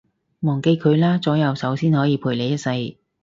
[0.39, 2.97] 忘記佢啦，左右手先可以陪你一世